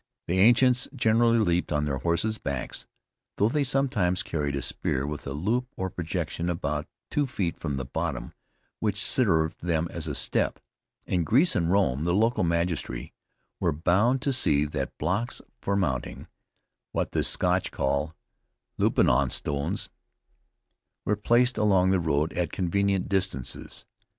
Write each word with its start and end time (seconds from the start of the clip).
The 0.25 0.39
ancients 0.39 0.87
generally 0.95 1.37
leaped 1.37 1.71
on 1.71 1.85
their 1.85 1.99
horse's 1.99 2.39
backs, 2.39 2.87
though 3.35 3.49
they 3.49 3.63
sometimes 3.63 4.23
carried 4.23 4.55
a 4.55 4.61
spear, 4.63 5.05
with 5.05 5.27
a 5.27 5.31
loop 5.31 5.67
or 5.77 5.91
projection 5.91 6.49
about 6.49 6.87
two 7.11 7.27
feet 7.27 7.59
from 7.59 7.75
the 7.77 7.85
bottom 7.85 8.33
which 8.79 8.99
served 8.99 9.61
them 9.61 9.87
as 9.91 10.07
a 10.07 10.15
step. 10.15 10.57
In 11.05 11.23
Greece 11.23 11.55
and 11.55 11.71
Rome, 11.71 12.03
the 12.03 12.15
local 12.15 12.43
magistracy 12.43 13.13
were 13.59 13.71
bound 13.71 14.23
to 14.23 14.33
see 14.33 14.65
that 14.65 14.97
blocks 14.97 15.39
for 15.61 15.75
mounting 15.75 16.25
(what 16.93 17.11
the 17.11 17.23
Scotch 17.23 17.69
call 17.69 18.15
loupin 18.79 19.07
on 19.07 19.29
stanes) 19.29 19.89
were 21.05 21.15
placed 21.15 21.59
along 21.59 21.91
the 21.91 21.99
road 21.99 22.33
at 22.33 22.51
convenient 22.51 23.07
distances. 23.07 23.85